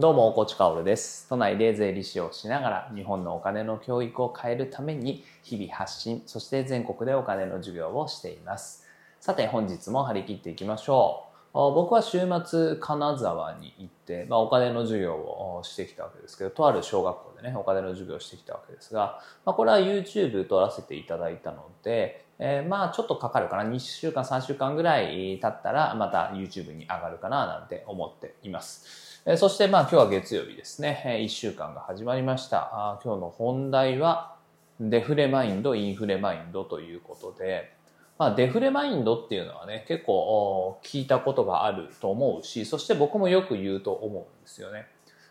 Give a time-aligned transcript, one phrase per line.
[0.00, 1.28] どうも、コチカオルです。
[1.28, 8.86] 都内で税理士をしながら日本のお金の教育を変えるために日々発信、そして全国でお金の授業をしています。
[9.20, 11.52] さて、本日も張り切っていきましょう。
[11.52, 23.64] 僕は週末、金沢に行って、まあ、お金の授業をしてきたわけですけど、とある小学校でね、お金の授業をしてきたわけですが、まあ、これは YouTube 撮らせていただいたので、えー、まあちょっとかかるかな。
[23.64, 29.09] 2週間、3週間ぐらい経ったら、また YouTube に上がるかな、なんて思っています。
[29.36, 31.02] そしてまあ今日は月曜日ですね。
[31.04, 32.98] え、1週間が始まりました。
[33.04, 34.36] 今日の本題は、
[34.80, 37.70] デフレマインド、インフレマインドということで、
[38.18, 44.86] まあ、デフレマインドっていうのはね、結構聞いたことがあると思うし、そして僕もよく言うと思うんですよね。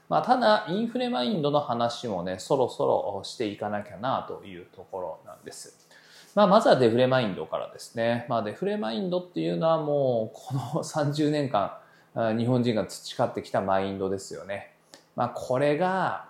[0.08, 5.90] まあ、ただ、インフレマインドの話もね、そろそろしていかなきゃなというところなんです。
[6.36, 8.28] まあ、まずはデフレマインドからですね。
[8.30, 11.79] まあ、デフレマインドっていうのはもう、この 30年間、
[12.16, 14.74] 日本人が培ってきたマインドですよね。
[15.16, 16.26] まあ、これが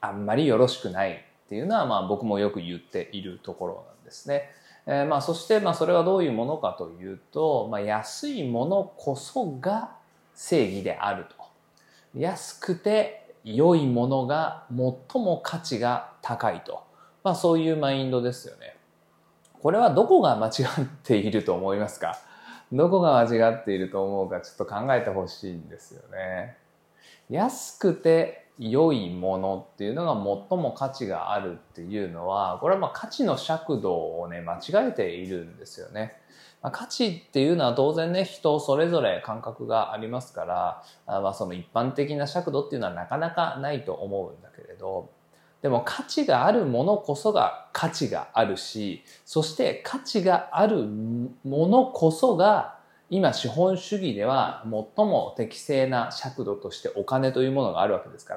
[0.00, 4.50] あんまりよろしくないっていうのは、まあ、僕もよく言っているところなんですね。
[4.86, 9.92] えー、まあそしてまあそれはどういうものかというと、まあ、安いものこそが
[10.34, 11.36] 正義であると。
[12.14, 16.84] 安くて良いものが最も価値が高いと。
[17.22, 18.76] まあそういうマインドですよね。
[19.62, 22.18] これはどこが間違っていると思いますか？
[22.76, 26.56] どこが間違っていると思うかちょっと考えてほしいんですよね。
[27.30, 30.12] 安くて良いものっていうのが
[30.48, 36.16] 最も価値があるっていうのは、これはまあ価値の尺度をね、間違えているんですよね。
[36.62, 45.10] まあ、価値っていうのは当然ね、人それぞれ感覚がありますから、あまあその一般的な尺度っていうのはなかなかないと思うんだけれど、
[45.64, 52.76] でも価値があるものこそが価値があるし、そして価値があるものこそが
[53.08, 58.34] 今資本主義では最も適正な尺度としてお金というものがあるわけですか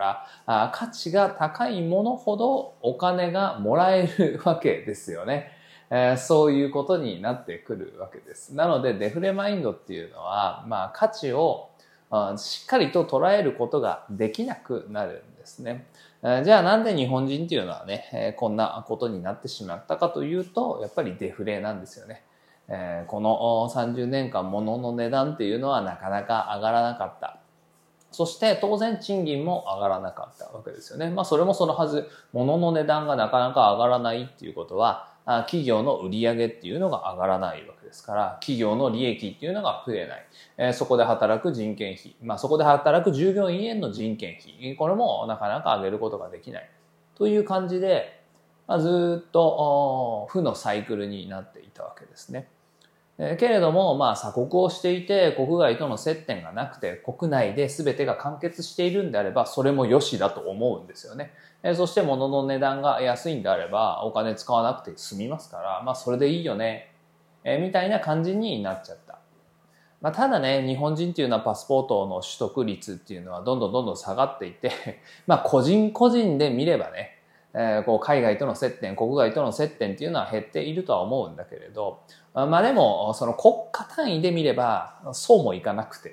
[0.47, 5.51] ら価値が高いものほどお金がもらえるわけですよね、
[5.89, 11.71] えー、そういうことになってくるわけですなのでデフレマインドっていうのは、まあ、価値を
[12.37, 15.87] しっかりと捉えることができなくなるんですね。
[16.21, 22.23] じゃあなんで日本人っていうのはね、こんなことになってしまったかというと、やっぱりデフレなんですよね。
[23.07, 27.39] この30年間物の値段っていうのはなかなか上がらなかった。
[28.11, 31.09] そして当然賃金も上がらなかったわけですよね。
[31.09, 40.25] まあそれもそのはず、物の値段がなかなか上がらないっていうことは、企業の売り上げっていうのが上がらないわけですから、企業の利益っていうのが増えない。
[40.57, 46.69] えー、そこで働く人件費、まあそこで働く従業員への人件費、これもなかなか上げることができない。
[47.15, 48.21] という感じで、
[48.67, 52.49] まあ、ずっと負のサイクルになっていたわけですね。
[53.19, 61.33] えけれども、まあ、鎖国をしていて、国外との接点がなくて、国内で全てが完結しているんであれば、それも良しだと思うんですよね。
[61.63, 66.86] えそして物の値段が安いんであれば、お金使わなくて済みますから、まあ、それでいいよね。
[67.47, 69.19] えみたいな感じになっちゃった。
[70.01, 74.71] まあ、ただね、日本人っていうのはパスポートの取得率っていうのはどんどんどんどん下がっていて、
[75.25, 77.17] まあ、個人個人で見ればね、
[77.53, 82.01] えー、こう海外との接点、国外との接点っていうのは減っているとは思うんだけれど、
[82.33, 86.09] まあでも、その国家単位で見れば、そうもいかなくて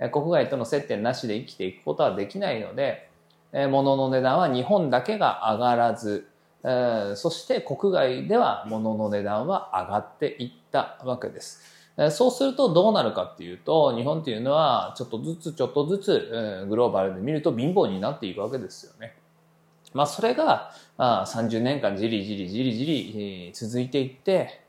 [0.00, 3.10] ね、国外との接点なしで生きていくことはできないので、
[3.52, 6.29] 物の値段は日本だけが上がらず、
[6.62, 11.62] そして国外では物の値段は上がっていったわけです。
[12.10, 19.14] そうするとどうなるかっていうと、日本っていうのはちょっとずつちょっとずつグローバルで見ると貧乏になっていくわけですよね。
[19.92, 24.62] まあそれが30年間じりじりじりじり続いていって、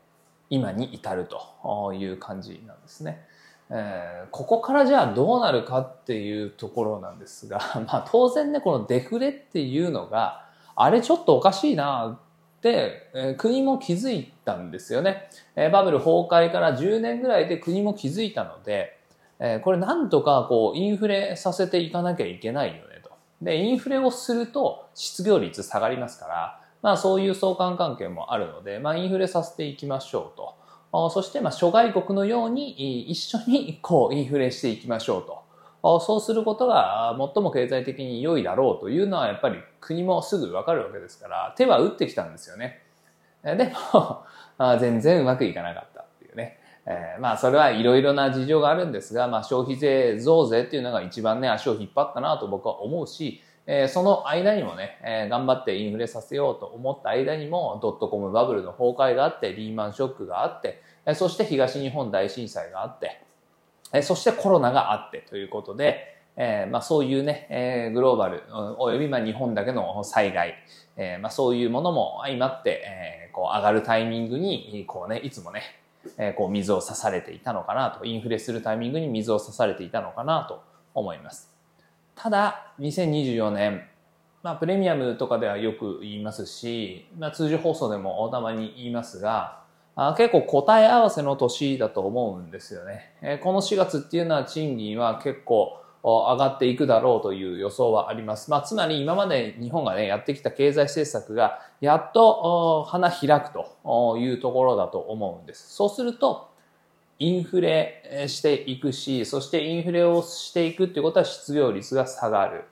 [0.50, 3.24] 今に至るという感じなんですね。
[3.70, 10.44] えー、ここからじゃあどうなるかっていうところなんですが、 まあ当然ね、このデフレっていうのが、
[10.74, 12.18] あれちょっとおかしいな
[12.56, 15.68] って、え、国も気づいたんですよね、え。
[15.68, 18.98] バブル崩壊から10年ぐらいで国も気づいたので、
[19.38, 23.10] えこれなんとかこうインフレさせていかなきゃいけないよねと。
[23.42, 31.10] で、インフレをすると失業率下がりますから、まあそういう相関関係もあるので、まあインフレさせていきましょうと。
[31.10, 35.42] そしてまあ諸外国のように一緒にこうインフレしていきましょうと。
[35.82, 42.82] そうすることが最も経済的に良いだろうというのはやっぱり国もすぐわかるわけですから、手は打ってきたんですよね。
[43.42, 44.24] でも、
[44.78, 46.58] 全然うまくいかなかったっていうね。
[46.84, 60.82] えー、まあそれはいろいろな事情があるんですが、まあ消費税増税っていうのが一番ね足を引っ張ったなと僕は思うし、えー、その間にもね、えー、頑張ってインフレさせようと思った間にもドットコムバブルの崩壊があって、リーマンショックがあって、
[61.14, 63.22] そして東日本大震災があって、
[63.92, 68.42] え、そしてコロナがあってということで、えー、まあ、そういうね、えー、グローバル、
[68.78, 70.54] およびまあ日本だけの災害、
[70.96, 75.62] えー、まあ、そういうものも相まって、え、こう上がるタイミングに、こうね、いつもね、
[76.16, 80.62] え、こう水を差されていたのかなと、インフレするタイミングに水を差されていたのかなと
[80.94, 81.52] 思います。
[82.14, 83.86] ただ、2024年、
[84.42, 89.61] まあ、プレミアムとかではよく言いますし、まあ、通常放送でもたまに言いますが、
[89.94, 93.12] あ結構答え合わせの年だと思うんですよね。
[93.22, 98.50] え、この4月っていうのは賃金は結構上がっていくだろうという予想はあります。
[98.50, 105.74] まあ、つまり今まで日本がね、やってきた経済政策がやっと花開くというところだと思うんです。
[105.74, 106.50] そうすると、
[107.18, 112.64] インフレしていくし、そしてインフレをしていくっていうことは失業率が下がる。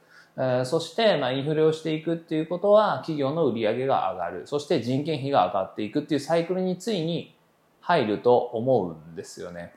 [0.65, 4.47] そして、ま、インフレをしていくっていうことは企業の売り上げが上がる。
[4.47, 7.37] そして人件費が上がっていくっていうサイクルについに
[7.81, 9.75] 入ると思うんですよね。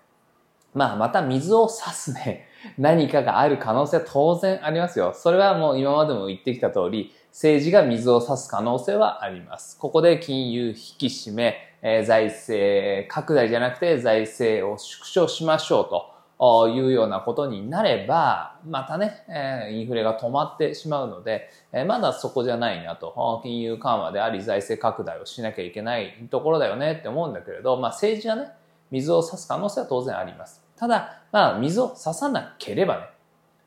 [0.74, 2.48] まあ、また水を差すね、
[2.80, 5.14] 何かがある可能性は当然ありますよ。
[5.14, 9.78] それはもう今までも言ってきた通り、政治が水を差す可能性はあります。
[9.78, 28.52] ここで金融引き締め、え、財政拡大じゃなくて財政を縮小しましょうというようなことになれば、またね、え、インフレが止まってしまうので、え、まだそこじゃないなと、金融緩和であり財政拡大をしなきゃいけないところだよねって思うんだけれど、まあ政治がね、
[28.92, 30.64] 水を差す可能性は当然あります。
[30.76, 33.10] ただ、まあ、水を差さなければ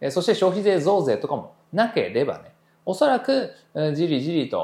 [0.01, 2.53] ね、そして消費税増税とかもなければね、
[2.85, 3.53] おそらく、
[3.95, 4.59] じりじりと、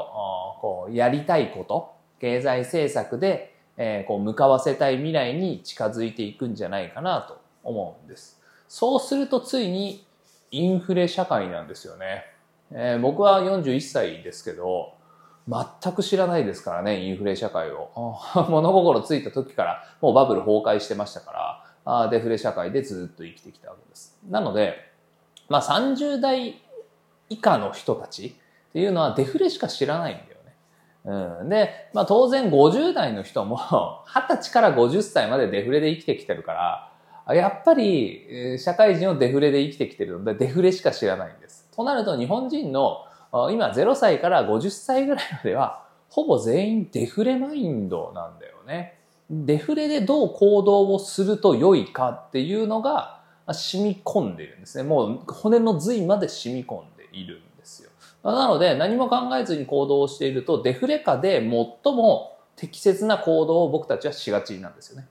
[0.61, 8.41] こう、やりたいこと、経済政策で、え、こう、向かわせたい未来に近づいていくんじゃないかなと思うんです。
[8.67, 10.05] そうするとついに
[10.51, 12.25] インフレ社会なんですよね。
[12.71, 14.93] えー、僕は41歳ですけど、
[15.47, 17.89] 全く知らないですからね、インフレ社会を。
[18.49, 21.31] 物心ついた時からもうバブル崩壊してましたか
[21.85, 24.17] ら、あデフレ社会でずっと生きてきたわけです。
[24.29, 24.91] なので、
[25.49, 26.61] まあ30代
[27.29, 28.27] 以下の人たち
[28.69, 31.39] っていうのはデフレしか知らないんだよね。
[31.41, 33.57] うん、で、まあ当然50代の人も
[34.07, 36.92] 20歳から50歳までデフレで生きてきてるから、
[37.29, 41.67] やっぱり社会人をデフレで生きてきてるのでデフレしか知らないんです。
[41.75, 43.05] となると日本人の
[43.51, 48.99] 今0歳から50歳ぐらいまではほぼ全員デフレマインドなんだよね。
[49.29, 53.21] デフレでどう行動をすると良いかっていうのが
[53.51, 54.83] 染み込んでいるんですね。
[54.83, 57.89] もう骨の髄まで染み込んでいるんですよ。
[58.23, 65.07] なので何も考えずに行動をしているとデフレ下で最も適切な行動を僕たちはしがちなんですよね。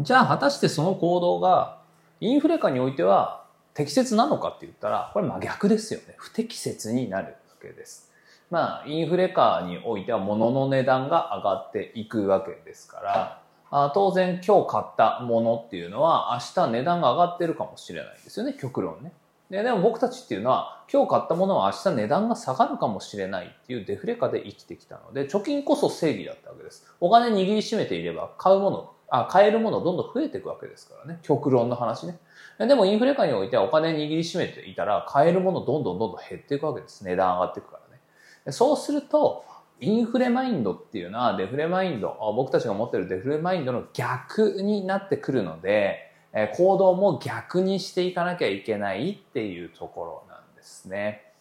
[0.00, 1.78] じゃあ果たしてその行動が
[2.20, 3.44] インフレ下においては
[3.74, 6.14] 適切なのかって言ったら、これ真逆ですよね。
[6.16, 8.10] 不適切になるわけです。
[8.50, 19.12] まあ、インフレ下においては物の値段が上がっていくわけですから、あ当然今日買ったものっていうのは明日値段が上がってるかもしれないですよね、極論ね。
[19.50, 26.92] ででも僕たちっていうのは今日買ったものは明日値段が下がるかもしれないっていうデフレ下で生きてきたので、貯金こそ正義だったわけです。
[27.00, 31.18] お金握りしめていれば買うもの、あ、買えるものどんどん増えていくわけですからね。
[31.22, 32.18] 極論の話ね。
[32.58, 37.04] でもインフレ下においてはお金握りしめていたら買えるものどんどんどんどん減っていくわけです。
[37.04, 38.52] 値段上がっていくからね。
[38.52, 39.44] そうすると、
[39.80, 46.12] インフレマインドっていうのはデフレマインド、僕たちが持ってるデフレマインドの逆になってくるので、
[46.54, 51.32] 行動も逆にしていかなきゃいけないっていうところなんですね。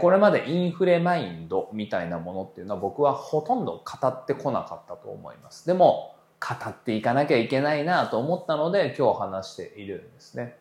[0.00, 5.64] これまでインフレマインドみたいなものっていうのは僕はほとんど語ってこなかったと思います。
[5.66, 10.56] でも、語っていかなきゃいけないなと思ったので今日話しているんですね。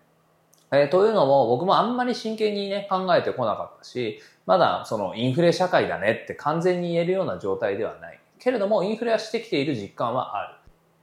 [0.72, 8.20] えー、というのも僕もあんまり真剣にね考えてこなかったし、まだそのインフレ社会だねって完全に言えるような状態ではない。
[8.40, 10.56] けれどもインフレはしてきている実感はある。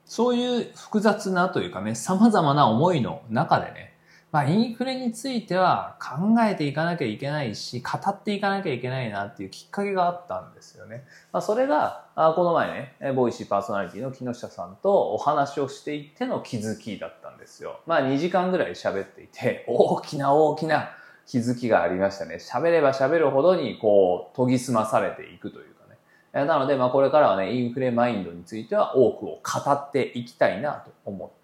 [0.04, 3.95] そういう複雑なというかね、様々な思いの中でね、
[4.32, 11.04] まあ、インフレについては考えていかなきゃいけないし、語っていかなきゃいけないなっていうきっかけがあったんですよね。
[11.32, 17.80] まあ、それが、この前ね、ボイシーパーソナリティの木下さんとお話をしていっての気づきだったんですよ。
[17.86, 20.90] まあ2時間ぐらい喋っていて、大きな大きな
[21.26, 22.36] 気づきがありましたね。
[22.36, 26.44] 喋れば喋るほどにこう研ぎ澄まされていくというかね。
[26.46, 31.35] なので、まあこれからはね、インフレマインドについては多くを語っていきたいなと思って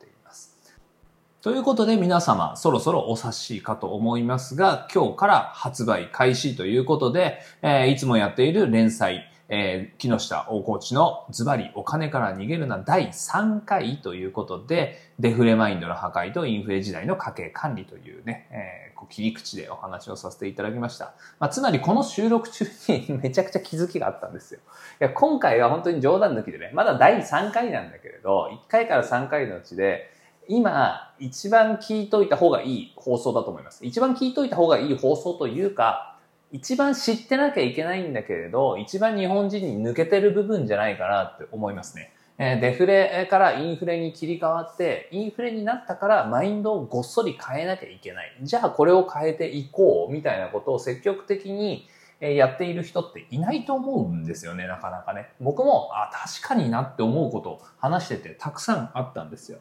[1.42, 21.14] ということで皆様そろそろお察しかと思いますが、今日から発売開始ということで、えー、いつもやっている連載、えー、木下大河内のズバリお金から逃げるな第3回ということで、デフレマインドの破壊とインフレ時代の家計管理というね、えー、切り口でお話をさせていただきました。
[21.40, 24.60] まあ、つまりこの収録中に めちゃくちゃ気づきがあったんですよ。
[25.00, 33.84] いや今回は本当に冗談抜きでね、まだ第3回なんだけれど、1回から3回のうちで、今、一番聞いといた方がいい放送だと思います。
[33.84, 36.18] 一番聞いといた方がいい放送というか、
[36.50, 42.12] 一番知ってなきゃいけないんだけれど、一番日本人に抜けてる部分じゃないかなって思いますね。
[42.38, 48.36] えデフレからインフレに切り替わって、インフレになったからマインドをごっそり変えなきゃいけない。
[48.42, 51.88] じゃあこれを変えていこうみたいなことを積極的に
[52.20, 55.30] やっている人っていないと思うんですよね、なかなかね。
[55.40, 59.58] 僕も、あ、確かになって思うことを話しててたくさんあったんですよ。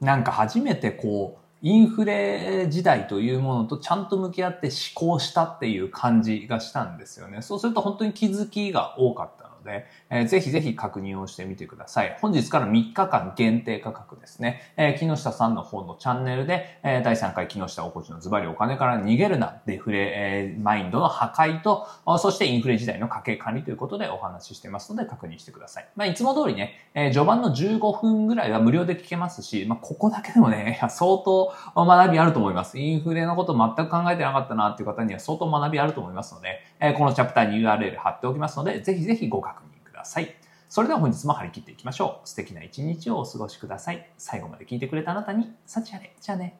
[0.00, 7.42] なんか初めてこう、インフレ時代というものとちゃんと向き合って思考したっていう感じがしたんですよね。
[7.42, 12.16] そうすると本当に気づきが多かったので、えー、ぜひぜひ確認をしてみてください。
[12.20, 14.62] 本日から3日間限定価格ですね。
[14.76, 21.86] えー、木下さんの方のチャンネルで、えー、第3回木下おこちのズバリお金から逃げるな、デフレ、えー、マインドの破壊と、
[22.18, 25.88] そしてインフレ時代の家計管理ということでお話ししてますので確認してください。
[25.96, 32.78] まあ、いつも通りね、えー、序盤の15分ぐらいは無料で聞けますし、まあ、ここだけでもね、相当学びあると思います。
[32.78, 39.59] インフレのこと全く考えてなかったなっていう方には相当学びあると思いますので、えー、このチャプターに URL 貼っておきますので、ぜひぜひご確認
[40.00, 40.34] ださい。
[40.68, 42.28] それでは本日も張り切っていきましょう。
[42.28, 44.08] 素敵な一日をお過ごしください。
[44.18, 46.14] 最後まで聞いてくれたあなたに、幸あれ。
[46.20, 46.59] じゃあね。